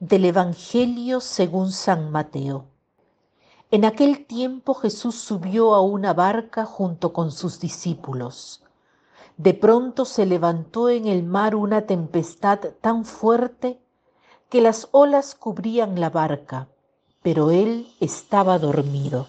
[0.00, 2.64] del Evangelio según San Mateo.
[3.70, 8.62] En aquel tiempo Jesús subió a una barca junto con sus discípulos.
[9.36, 13.78] De pronto se levantó en el mar una tempestad tan fuerte
[14.48, 16.66] que las olas cubrían la barca,
[17.20, 19.28] pero él estaba dormido.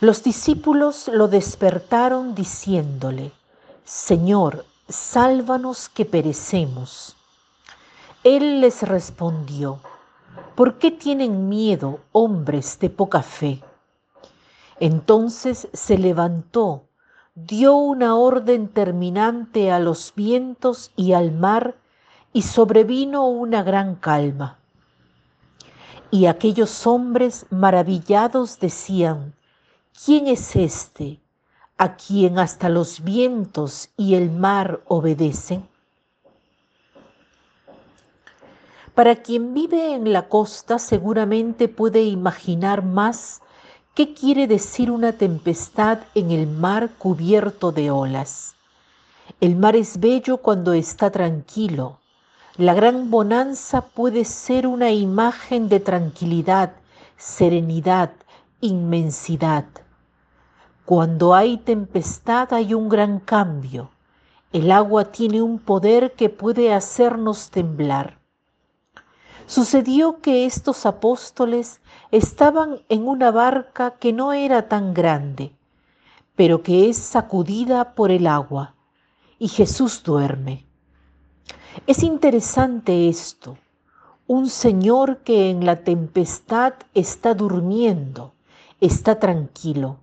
[0.00, 3.32] Los discípulos lo despertaron diciéndole,
[3.84, 7.16] Señor, sálvanos que perecemos.
[8.22, 9.80] Él les respondió,
[10.54, 13.62] ¿por qué tienen miedo, hombres de poca fe?
[14.78, 16.84] Entonces se levantó,
[17.34, 21.76] dio una orden terminante a los vientos y al mar,
[22.34, 24.58] y sobrevino una gran calma.
[26.10, 29.34] Y aquellos hombres maravillados decían,
[30.04, 31.20] ¿quién es este
[31.78, 35.66] a quien hasta los vientos y el mar obedecen?
[38.94, 43.40] Para quien vive en la costa seguramente puede imaginar más
[43.94, 48.54] qué quiere decir una tempestad en el mar cubierto de olas.
[49.40, 51.98] El mar es bello cuando está tranquilo.
[52.56, 56.72] La gran bonanza puede ser una imagen de tranquilidad,
[57.16, 58.10] serenidad,
[58.60, 59.64] inmensidad.
[60.84, 63.90] Cuando hay tempestad hay un gran cambio.
[64.52, 68.19] El agua tiene un poder que puede hacernos temblar.
[69.50, 71.80] Sucedió que estos apóstoles
[72.12, 75.52] estaban en una barca que no era tan grande,
[76.36, 78.76] pero que es sacudida por el agua,
[79.40, 80.68] y Jesús duerme.
[81.88, 83.58] Es interesante esto,
[84.28, 88.34] un Señor que en la tempestad está durmiendo,
[88.80, 89.96] está tranquilo.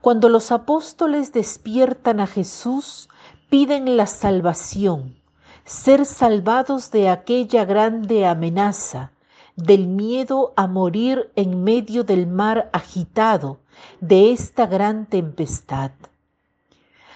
[0.00, 3.10] Cuando los apóstoles despiertan a Jesús,
[3.50, 5.21] piden la salvación
[5.64, 9.12] ser salvados de aquella grande amenaza,
[9.56, 13.60] del miedo a morir en medio del mar agitado,
[14.00, 15.92] de esta gran tempestad.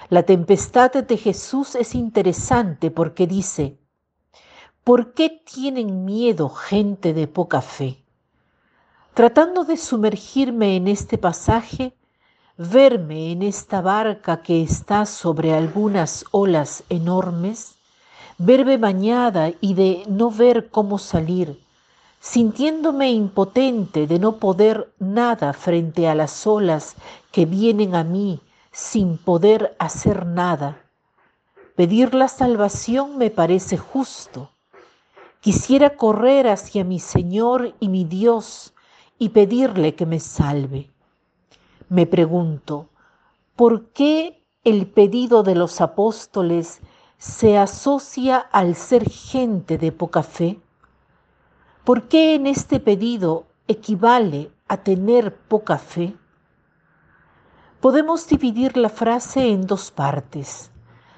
[0.09, 3.79] La tempestad de Jesús es interesante porque dice,
[4.85, 8.05] ¿por qué tienen miedo gente de poca fe?
[9.15, 11.97] Tratando de sumergirme en este pasaje,
[12.57, 17.76] verme en esta barca que está sobre algunas olas enormes,
[18.39, 21.61] verme bañada y de no ver cómo salir,
[22.21, 26.97] sintiéndome impotente de no poder nada frente a las olas
[27.33, 28.41] que vienen a mí
[28.73, 30.83] sin poder hacer nada.
[31.77, 34.51] Pedir la salvación me parece justo.
[35.41, 38.75] Quisiera correr hacia mi Señor y mi Dios
[39.19, 40.91] y pedirle que me salve.
[41.89, 42.89] Me pregunto,
[43.55, 46.81] ¿por qué el pedido de los apóstoles
[47.19, 50.61] se asocia al ser gente de poca fe?
[51.85, 56.17] ¿Por qué en este pedido equivale a tener poca fe?
[57.81, 60.71] Podemos dividir la frase en dos partes.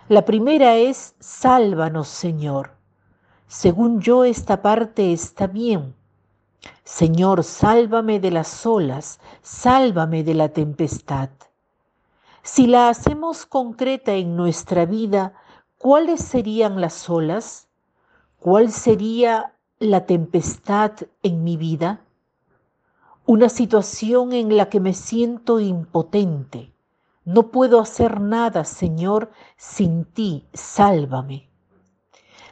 [0.08, 2.72] La primera es, sálvanos Señor.
[3.46, 5.94] Según yo, esta parte está bien.
[6.84, 11.30] Señor, sálvame de las olas, sálvame de la tempestad.
[12.42, 15.34] Si la hacemos concreta en nuestra vida,
[15.78, 17.68] ¿cuáles serían las olas?
[18.38, 22.04] ¿Cuál sería la tempestad en mi vida?
[23.26, 26.72] Una situación en la que me siento impotente.
[27.24, 31.48] No puedo hacer nada, Señor, sin ti, sálvame.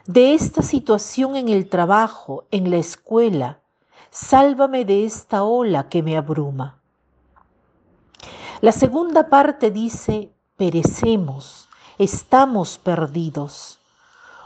[0.05, 3.59] De esta situación en el trabajo, en la escuela,
[4.09, 6.79] sálvame de esta ola que me abruma.
[8.61, 11.66] La segunda parte dice, perecemos
[11.97, 13.79] estamos perdidos.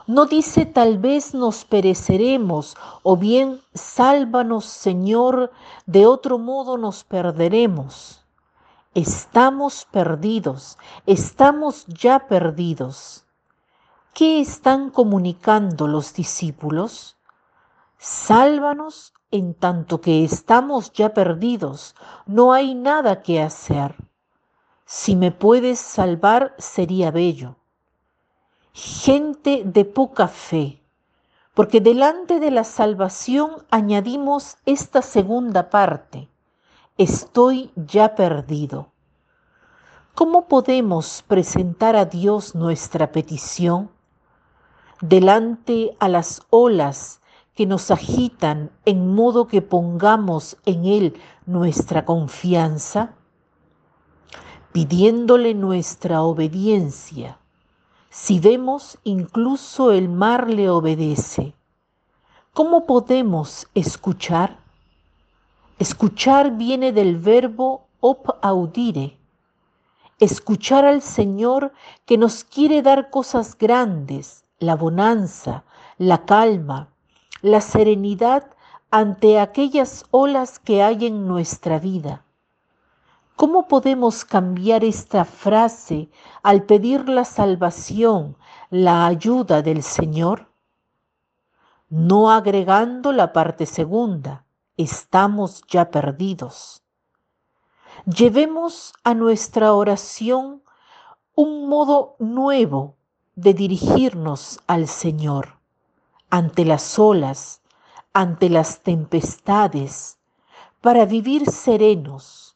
[0.08, 5.52] No dice tal vez nos pereceremos o bien sálvanos Señor,
[5.86, 8.24] de otro modo nos perderemos.
[8.94, 13.24] Estamos perdidos, estamos ya perdidos.
[14.14, 17.16] ¿Qué están comunicando los discípulos?
[17.98, 23.96] Sálvanos en tanto que estamos ya perdidos, no hay nada que hacer.
[24.94, 27.56] Si me puedes salvar, sería bello.
[28.74, 30.84] Gente de poca fe,
[31.54, 36.28] porque delante de la salvación añadimos esta segunda parte.
[36.98, 38.92] Estoy ya perdido.
[40.14, 43.92] ¿Cómo podemos presentar a Dios nuestra petición?
[45.00, 47.22] Delante a las olas
[47.56, 53.16] que nos agitan en modo que pongamos en Él nuestra confianza
[54.72, 57.38] pidiéndole nuestra obediencia.
[58.10, 61.54] Si vemos, incluso el mar le obedece.
[62.54, 64.60] ¿Cómo podemos escuchar?
[65.80, 69.18] Escuchar viene del verbo op audire.
[70.20, 71.74] Escuchar al Señor
[72.06, 75.64] que nos quiere dar cosas grandes, la bonanza,
[75.98, 76.90] la calma,
[77.42, 78.46] la serenidad
[78.92, 82.24] ante aquellas olas que hay en nuestra vida.
[83.36, 86.10] ¿Cómo podemos cambiar esta frase
[86.44, 88.38] al pedir la salvación,
[88.70, 90.52] la ayuda del Señor?
[91.90, 94.46] No agregando la parte segunda,
[94.78, 96.84] estamos ya perdidos.
[98.06, 100.64] Llevemos a nuestra oración
[101.36, 102.96] un modo nuevo
[103.36, 105.62] de dirigirnos al Señor
[106.32, 107.62] ante las olas,
[108.14, 110.18] ante las tempestades,
[110.80, 112.51] para vivir serenos,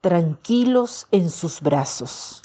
[0.00, 2.42] tranquilos en sus brazos.